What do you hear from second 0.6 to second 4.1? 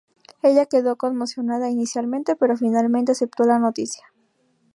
quedó conmocionada inicialmente, pero finalmente aceptó la noticia.